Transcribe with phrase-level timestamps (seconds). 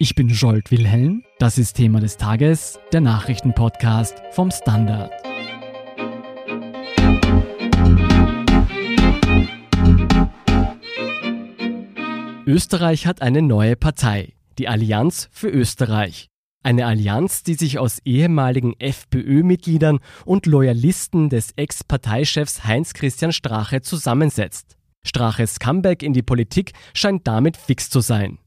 [0.00, 1.24] Ich bin Jolt Wilhelm.
[1.40, 5.10] Das ist Thema des Tages, der Nachrichtenpodcast vom Standard.
[12.46, 16.28] Österreich hat eine neue Partei, die Allianz für Österreich.
[16.62, 24.76] Eine Allianz, die sich aus ehemaligen FPÖ-Mitgliedern und Loyalisten des Ex-Parteichefs Heinz-Christian Strache zusammensetzt.
[25.04, 28.38] Straches Comeback in die Politik scheint damit fix zu sein.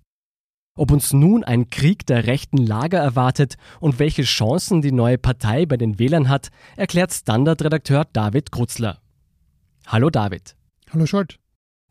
[0.78, 5.66] Ob uns nun ein Krieg der rechten Lager erwartet und welche Chancen die neue Partei
[5.66, 9.00] bei den Wählern hat, erklärt Standardredakteur David Krutzler.
[9.86, 10.56] Hallo David.
[10.92, 11.40] Hallo Scholt.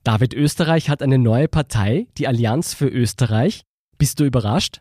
[0.03, 3.65] David Österreich hat eine neue Partei, die Allianz für Österreich.
[3.99, 4.81] Bist du überrascht?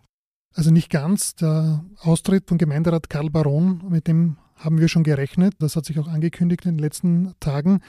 [0.55, 1.35] Also nicht ganz.
[1.35, 5.55] Der Austritt von Gemeinderat Karl Baron, mit dem haben wir schon gerechnet.
[5.59, 7.81] Das hat sich auch angekündigt in den letzten Tagen,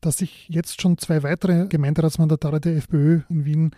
[0.00, 3.70] dass sich jetzt schon zwei weitere Gemeinderatsmandatare der FPÖ in Wien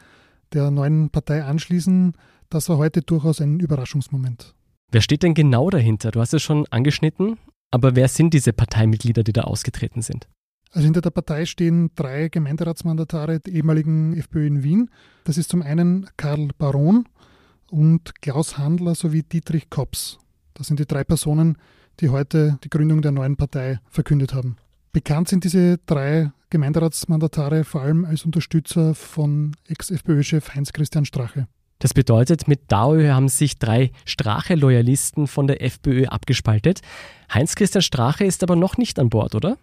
[0.53, 2.13] der neuen Partei anschließen,
[2.49, 4.55] das war heute durchaus ein Überraschungsmoment.
[4.91, 6.11] Wer steht denn genau dahinter?
[6.11, 7.39] Du hast es schon angeschnitten,
[7.71, 10.29] aber wer sind diese Parteimitglieder, die da ausgetreten sind?
[10.73, 14.91] Also hinter der Partei stehen drei Gemeinderatsmandatare der ehemaligen FPÖ in Wien.
[15.25, 17.07] Das ist zum einen Karl Baron
[17.71, 20.19] und Klaus Handler sowie Dietrich Kops.
[20.55, 21.59] Das sind die drei Personen,
[22.01, 24.57] die heute die Gründung der neuen Partei verkündet haben.
[24.93, 31.47] Bekannt sind diese drei Gemeinderatsmandatare vor allem als Unterstützer von Ex-FPÖ-Chef Heinz-Christian Strache.
[31.79, 36.81] Das bedeutet, mit DAO haben sich drei Strache-Loyalisten von der FPÖ abgespaltet.
[37.33, 39.57] Heinz-Christian Strache ist aber noch nicht an Bord, oder?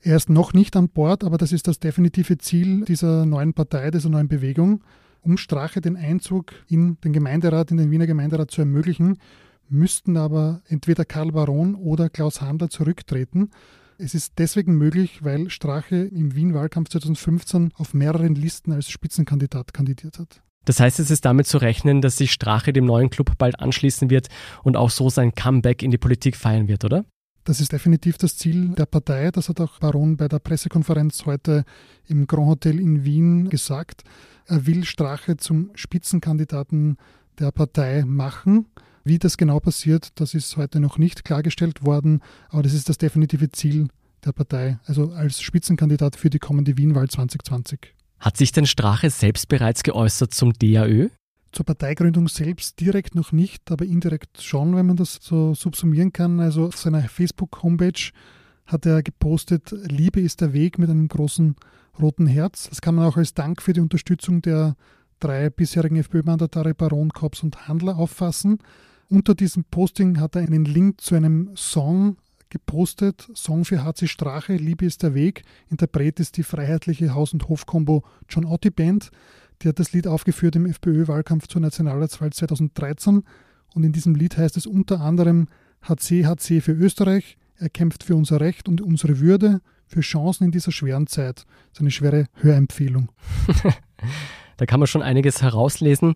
[0.00, 3.90] Er ist noch nicht an Bord, aber das ist das definitive Ziel dieser neuen Partei,
[3.90, 4.82] dieser neuen Bewegung.
[5.20, 9.18] Um Strache den Einzug in den Gemeinderat, in den Wiener Gemeinderat zu ermöglichen,
[9.68, 13.50] müssten aber entweder Karl Baron oder Klaus Handler zurücktreten.
[14.02, 20.18] Es ist deswegen möglich, weil Strache im Wien-Wahlkampf 2015 auf mehreren Listen als Spitzenkandidat kandidiert
[20.18, 20.40] hat.
[20.64, 24.08] Das heißt, es ist damit zu rechnen, dass sich Strache dem neuen Club bald anschließen
[24.08, 24.28] wird
[24.62, 27.04] und auch so sein Comeback in die Politik feiern wird, oder?
[27.44, 29.30] Das ist definitiv das Ziel der Partei.
[29.30, 31.64] Das hat auch Baron bei der Pressekonferenz heute
[32.06, 34.04] im Grand Hotel in Wien gesagt.
[34.46, 36.96] Er will Strache zum Spitzenkandidaten
[37.40, 38.66] der Partei machen.
[39.02, 42.20] Wie das genau passiert, das ist heute noch nicht klargestellt worden,
[42.50, 43.88] aber das ist das definitive Ziel
[44.24, 47.94] der Partei, also als Spitzenkandidat für die kommende Wienwahl 2020.
[48.18, 51.08] Hat sich denn Strache selbst bereits geäußert zum DAÖ?
[51.52, 56.38] Zur Parteigründung selbst direkt noch nicht, aber indirekt schon, wenn man das so subsumieren kann.
[56.38, 58.12] Also auf seiner Facebook-Homepage
[58.66, 61.56] hat er gepostet, Liebe ist der Weg mit einem großen
[61.98, 62.68] roten Herz.
[62.68, 64.76] Das kann man auch als Dank für die Unterstützung der
[65.20, 68.58] drei bisherigen FPÖ-Mandatare Baron, Kops und Handler auffassen.
[69.08, 72.16] Unter diesem Posting hat er einen Link zu einem Song
[72.48, 73.28] gepostet.
[73.34, 75.44] Song für HC Strache, Liebe ist der Weg.
[75.70, 79.10] Interpret ist die freiheitliche Haus- und Hof-Kombo John Otti Band.
[79.62, 83.22] Die hat das Lied aufgeführt im FPÖ-Wahlkampf zur Nationalratswahl 2013.
[83.74, 85.48] Und in diesem Lied heißt es unter anderem
[85.82, 87.36] HC, HC für Österreich.
[87.56, 91.40] Er kämpft für unser Recht und unsere Würde, für Chancen in dieser schweren Zeit.
[91.40, 93.10] Das ist eine schwere Hörempfehlung.
[94.60, 96.12] da kann man schon einiges herauslesen.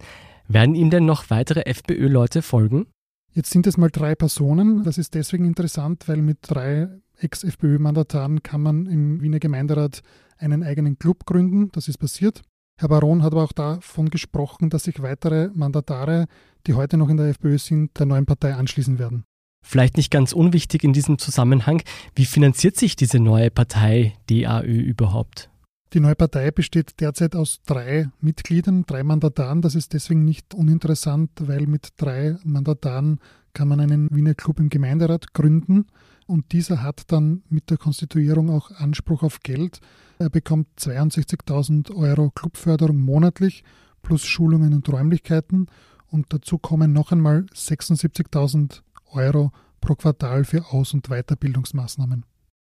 [0.49, 2.87] Werden ihm denn noch weitere FPÖ-Leute folgen?
[3.32, 4.84] Jetzt sind es mal drei Personen.
[4.84, 10.03] Das ist deswegen interessant, weil mit drei Ex-FPÖ-Mandataren kann man im Wiener Gemeinderat
[10.37, 11.71] einen eigenen Club gründen.
[11.72, 12.43] Das ist passiert.
[12.78, 16.26] Herr Baron hat aber auch davon gesprochen, dass sich weitere Mandatare,
[16.66, 19.25] die heute noch in der FPÖ sind, der neuen Partei anschließen werden.
[19.65, 21.82] Vielleicht nicht ganz unwichtig in diesem Zusammenhang,
[22.15, 25.49] wie finanziert sich diese neue Partei DAÖ überhaupt?
[25.94, 29.62] Die neue Partei besteht derzeit aus drei Mitgliedern, drei Mandataren.
[29.62, 33.21] Das ist deswegen nicht uninteressant, weil mit drei Mandataren
[33.53, 35.87] kann man einen Wiener Club im Gemeinderat gründen
[36.27, 39.78] und dieser hat dann mit der Konstituierung auch Anspruch auf Geld.
[40.19, 43.62] Er bekommt 62.000 Euro Clubförderung monatlich
[44.03, 45.69] plus Schulungen und Räumlichkeiten
[46.11, 48.81] und dazu kommen noch einmal 76.000
[49.12, 52.25] Euro pro Quartal für Aus- und Weiterbildungsmaßnahmen.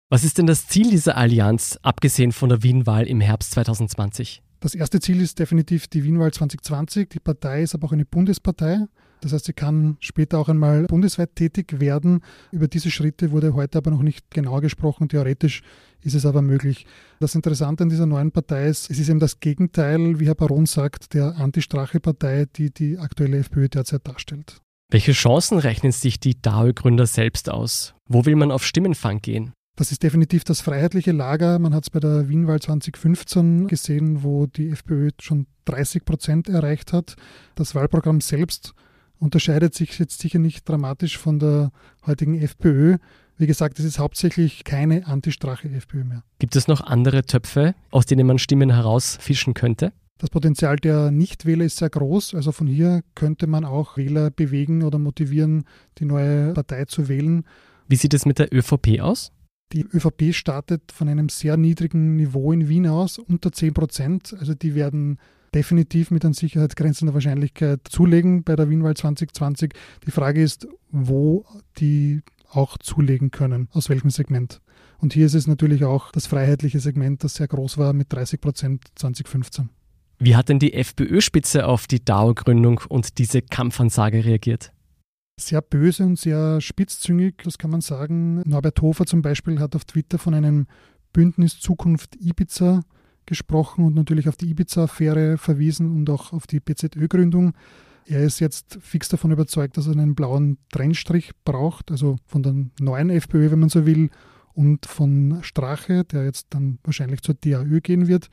[0.10, 4.42] Was ist denn das Ziel dieser Allianz, abgesehen von der Wien-Wahl im Herbst 2020?
[4.62, 7.10] Das erste Ziel ist definitiv die Wien-Wahl 2020.
[7.10, 8.86] Die Partei ist aber auch eine Bundespartei.
[9.20, 12.22] Das heißt, sie kann später auch einmal bundesweit tätig werden.
[12.54, 15.10] Über diese Schritte wurde heute aber noch nicht genau gesprochen.
[15.10, 15.62] Theoretisch
[16.02, 16.86] ist es aber möglich.
[17.20, 20.68] Das Interessante an dieser neuen Partei ist, es ist eben das Gegenteil, wie Herr Baron
[20.68, 24.62] sagt, der Anti-Strache-Partei, die die aktuelle FPÖ derzeit darstellt.
[24.90, 27.94] Welche Chancen rechnen sich die DAO-Gründer selbst aus?
[28.08, 29.52] Wo will man auf Stimmenfang gehen?
[29.78, 31.60] Das ist definitiv das freiheitliche Lager.
[31.60, 36.94] Man hat es bei der Wienwahl 2015 gesehen, wo die FPÖ schon 30 Prozent erreicht
[36.94, 37.16] hat.
[37.54, 38.74] Das Wahlprogramm selbst
[39.20, 41.70] unterscheidet sich jetzt sicher nicht dramatisch von der
[42.08, 42.98] heutigen FPÖ.
[43.38, 46.24] Wie gesagt, es ist hauptsächlich keine Anti-Strache-FPÖ mehr.
[46.40, 49.94] Gibt es noch andere Töpfe, aus denen man Stimmen herausfischen könnte?
[50.18, 52.34] Das Potenzial der Nichtwähler ist sehr groß.
[52.34, 55.66] Also von hier könnte man auch Wähler bewegen oder motivieren,
[56.00, 57.46] die neue Partei zu wählen.
[57.88, 59.32] Wie sieht es mit der ÖVP aus?
[59.74, 64.36] Die ÖVP startet von einem sehr niedrigen Niveau in Wien aus, unter 10 Prozent.
[64.40, 65.20] Also die werden
[65.54, 69.74] definitiv mit an Sicherheitsgrenzen der Wahrscheinlichkeit zulegen bei der Wienwahl 2020.
[70.06, 71.46] Die Frage ist, wo
[71.78, 74.62] die auch zulegen können, aus welchem Segment.
[75.00, 78.40] Und hier ist es natürlich auch das freiheitliche Segment, das sehr groß war mit 30
[78.40, 79.70] Prozent 2015.
[80.20, 84.72] Wie hat denn die FPÖ-Spitze auf die DAO-Gründung und diese Kampfansage reagiert?
[85.40, 88.42] Sehr böse und sehr spitzzüngig, das kann man sagen.
[88.46, 90.66] Norbert Hofer zum Beispiel hat auf Twitter von einem
[91.14, 92.82] Bündnis Zukunft Ibiza
[93.28, 97.54] gesprochen und natürlich auf die Ibiza-Affäre verwiesen und auch auf die BZÖ-Gründung.
[98.06, 102.56] Er ist jetzt fix davon überzeugt, dass er einen blauen Trennstrich braucht, also von der
[102.80, 104.10] neuen FPÖ, wenn man so will,
[104.54, 108.30] und von Strache, der jetzt dann wahrscheinlich zur DAÖ gehen wird.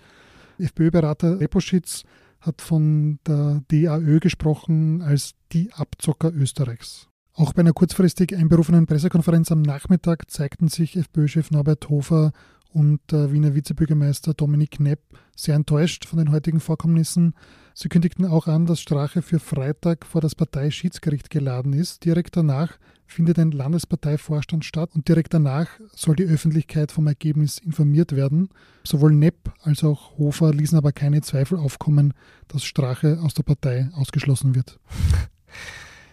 [0.59, 2.05] FPÖ-Berater Reposchitz
[2.47, 7.09] hat von der DAÖ gesprochen als die Abzocker Österreichs.
[7.33, 12.33] Auch bei einer kurzfristig einberufenen Pressekonferenz am Nachmittag zeigten sich FPÖ-Chef Norbert Hofer
[12.75, 15.01] und der Wiener Vizebürgermeister Dominik Knepp
[15.37, 17.35] sehr enttäuscht von den heutigen Vorkommnissen.
[17.73, 22.05] Sie kündigten auch an, dass Strache für Freitag vor das Parteischiedsgericht geladen ist.
[22.05, 28.17] Direkt danach findet ein Landesparteivorstand statt und direkt danach soll die Öffentlichkeit vom Ergebnis informiert
[28.17, 28.49] werden.
[28.85, 32.13] Sowohl Nepp als auch Hofer ließen aber keine Zweifel aufkommen,
[32.49, 34.81] dass Strache aus der Partei ausgeschlossen wird.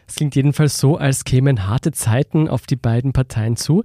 [0.08, 3.84] Es klingt jedenfalls so, als kämen harte Zeiten auf die beiden Parteien zu.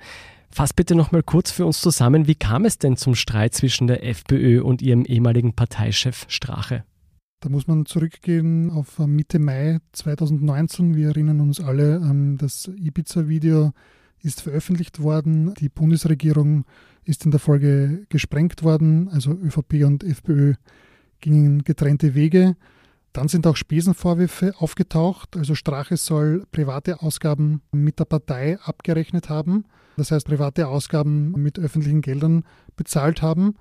[0.57, 3.89] Fass bitte noch mal kurz für uns zusammen, wie kam es denn zum Streit zwischen
[3.89, 6.83] der FPÖ und ihrem ehemaligen Parteichef Strache?
[7.41, 10.97] Da muss man zurückgehen auf äh, Mitte Mai 2019.
[10.97, 13.73] Wir erinnern uns alle, ähm, das Ibiza-Video
[14.23, 15.53] ist veröffentlicht worden.
[15.61, 16.65] Die Bundesregierung
[17.05, 19.11] ist in der Folge gesprengt worden.
[19.11, 20.55] Also ÖVP und FPÖ
[21.21, 22.57] gingen getrennte Wege.
[23.17, 25.39] Dann sind auch Spesenvorwürfe aufgetaucht.
[25.39, 29.65] Also Strache soll private Ausgaben mit der Partei abgerechnet haben.
[29.97, 32.45] Das heißt, private Ausgaben mit öffentlichen Geldern
[32.77, 33.55] bezahlt haben.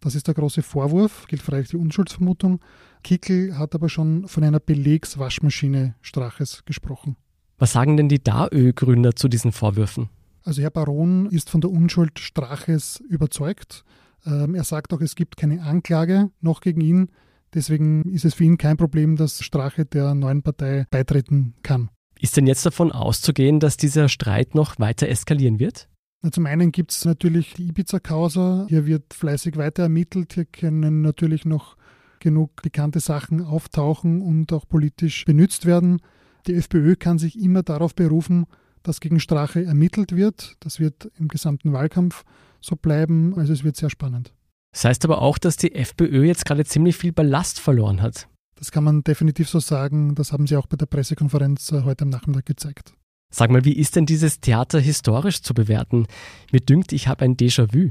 [0.00, 2.60] Das ist der große Vorwurf, gilt vielleicht die Unschuldsvermutung.
[3.02, 7.16] Kickel hat aber schon von einer Belegswaschmaschine Straches gesprochen.
[7.56, 10.10] Was sagen denn die DAÖ-Gründer zu diesen Vorwürfen?
[10.44, 13.84] Also Herr Baron ist von der Unschuld Straches überzeugt.
[14.26, 17.08] Ähm, er sagt auch, es gibt keine Anklage noch gegen ihn.
[17.54, 21.90] Deswegen ist es für ihn kein Problem, dass Strache der neuen Partei beitreten kann.
[22.20, 25.88] Ist denn jetzt davon auszugehen, dass dieser Streit noch weiter eskalieren wird?
[26.22, 28.66] Na, zum einen gibt es natürlich die Ibiza-Causa.
[28.68, 30.32] Hier wird fleißig weiter ermittelt.
[30.34, 31.76] Hier können natürlich noch
[32.18, 36.00] genug bekannte Sachen auftauchen und auch politisch benutzt werden.
[36.48, 38.46] Die FPÖ kann sich immer darauf berufen,
[38.82, 40.56] dass gegen Strache ermittelt wird.
[40.60, 42.24] Das wird im gesamten Wahlkampf
[42.60, 43.38] so bleiben.
[43.38, 44.34] Also es wird sehr spannend.
[44.72, 48.28] Das heißt aber auch, dass die FPÖ jetzt gerade ziemlich viel Ballast verloren hat.
[48.56, 50.14] Das kann man definitiv so sagen.
[50.14, 52.92] Das haben sie auch bei der Pressekonferenz äh, heute am Nachmittag gezeigt.
[53.32, 56.06] Sag mal, wie ist denn dieses Theater historisch zu bewerten?
[56.50, 57.90] Mir dünkt, ich habe ein Déjà-vu.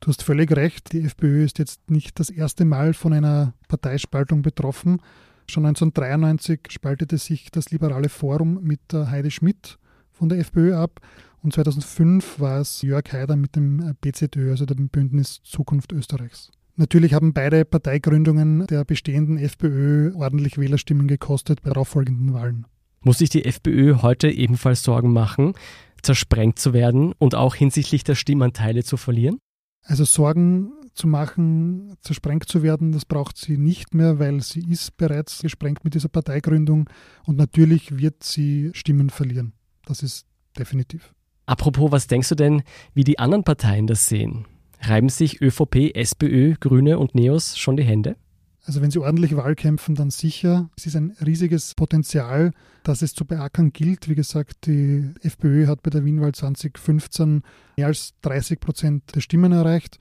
[0.00, 0.92] Du hast völlig recht.
[0.92, 5.00] Die FPÖ ist jetzt nicht das erste Mal von einer Parteispaltung betroffen.
[5.48, 9.78] Schon 1993 spaltete sich das Liberale Forum mit Heide Schmidt
[10.10, 11.00] von der FPÖ ab
[11.42, 16.50] und 2005 war es Jörg Haider mit dem BZÖ, also dem Bündnis Zukunft Österreichs.
[16.76, 22.66] Natürlich haben beide Parteigründungen der bestehenden FPÖ ordentlich Wählerstimmen gekostet bei darauffolgenden Wahlen.
[23.00, 25.54] Muss sich die FPÖ heute ebenfalls Sorgen machen,
[26.02, 29.38] zersprengt zu werden und auch hinsichtlich der Stimmanteile zu verlieren?
[29.82, 34.96] Also Sorgen zu machen, zersprengt zu werden, das braucht sie nicht mehr, weil sie ist
[34.96, 36.88] bereits gesprengt mit dieser Parteigründung
[37.24, 39.52] und natürlich wird sie Stimmen verlieren.
[39.84, 40.26] Das ist
[40.56, 41.12] definitiv.
[41.52, 42.62] Apropos, was denkst du denn,
[42.94, 44.46] wie die anderen Parteien das sehen?
[44.80, 48.16] Reiben sich ÖVP, SPÖ, Grüne und Neos schon die Hände?
[48.64, 50.70] Also wenn sie ordentlich Wahl kämpfen, dann sicher.
[50.78, 52.52] Es ist ein riesiges Potenzial,
[52.84, 54.08] das es zu beackern gilt.
[54.08, 57.42] Wie gesagt, die FPÖ hat bei der Wienwahl 2015
[57.76, 59.98] mehr als 30 Prozent der Stimmen erreicht.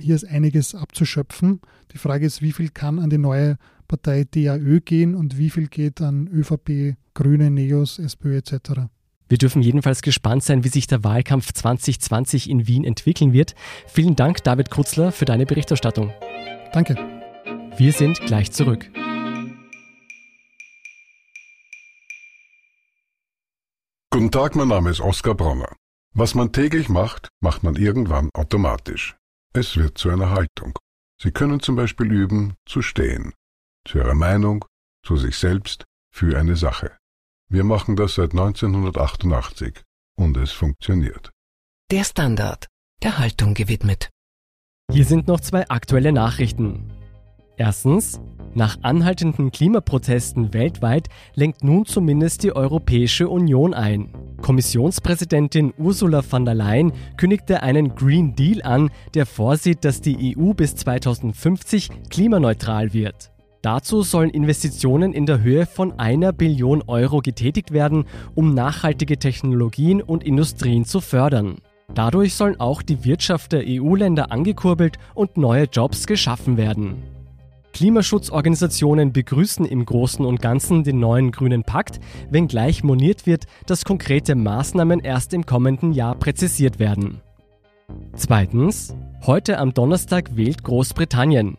[0.00, 1.60] Hier ist einiges abzuschöpfen.
[1.92, 3.58] Die Frage ist, wie viel kann an die neue
[3.88, 8.88] Partei DAÖ gehen und wie viel geht an ÖVP, Grüne, Neos, SPÖ etc.
[9.28, 13.54] Wir dürfen jedenfalls gespannt sein, wie sich der Wahlkampf 2020 in Wien entwickeln wird.
[13.86, 16.12] Vielen Dank, David Krutzler, für deine Berichterstattung.
[16.72, 16.96] Danke.
[17.76, 18.90] Wir sind gleich zurück.
[24.10, 25.74] Guten Tag, mein Name ist Oskar Bronner.
[26.14, 29.16] Was man täglich macht, macht man irgendwann automatisch.
[29.52, 30.78] Es wird zu einer Haltung.
[31.20, 33.32] Sie können zum Beispiel üben, zu stehen.
[33.84, 34.64] Zu Ihrer Meinung,
[35.04, 36.96] zu sich selbst, für eine Sache.
[37.48, 39.82] Wir machen das seit 1988
[40.16, 41.30] und es funktioniert.
[41.90, 42.66] Der Standard,
[43.02, 44.10] der Haltung gewidmet.
[44.90, 46.92] Hier sind noch zwei aktuelle Nachrichten.
[47.56, 48.20] Erstens,
[48.56, 54.12] Nach anhaltenden Klimaprotesten weltweit lenkt nun zumindest die Europäische Union ein.
[54.42, 60.52] Kommissionspräsidentin Ursula von der Leyen kündigte einen Green Deal an, der vorsieht, dass die EU
[60.52, 63.33] bis 2050 klimaneutral wird.
[63.64, 68.04] Dazu sollen Investitionen in der Höhe von einer Billion Euro getätigt werden,
[68.34, 71.56] um nachhaltige Technologien und Industrien zu fördern.
[71.94, 77.04] Dadurch sollen auch die Wirtschaft der EU-Länder angekurbelt und neue Jobs geschaffen werden.
[77.72, 84.34] Klimaschutzorganisationen begrüßen im Großen und Ganzen den neuen grünen Pakt, wenngleich moniert wird, dass konkrete
[84.34, 87.22] Maßnahmen erst im kommenden Jahr präzisiert werden.
[88.14, 88.94] Zweitens.
[89.24, 91.56] Heute am Donnerstag wählt Großbritannien.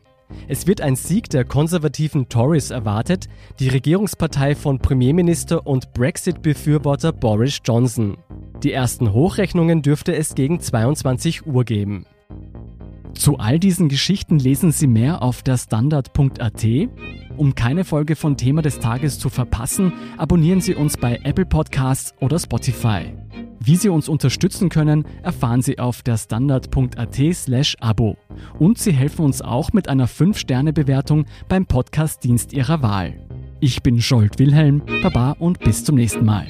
[0.48, 3.28] Es wird ein Sieg der konservativen Tories erwartet,
[3.60, 8.18] die Regierungspartei von Premierminister und Brexit-Befürworter Boris Johnson.
[8.64, 12.06] Die ersten Hochrechnungen dürfte es gegen 22 Uhr geben.
[13.14, 16.66] Zu all diesen Geschichten lesen Sie mehr auf der Standard.at.
[17.38, 22.14] Um keine Folge von Thema des Tages zu verpassen, abonnieren Sie uns bei Apple Podcasts
[22.20, 23.14] oder Spotify.
[23.66, 28.16] Wie Sie uns unterstützen können, erfahren Sie auf der standard.at slash Abo.
[28.60, 33.26] Und Sie helfen uns auch mit einer 5-Sterne-Bewertung beim Podcast-Dienst Ihrer Wahl.
[33.62, 36.46] Ich bin Scholt Wilhelm, Baba und bis zum nächsten Mal.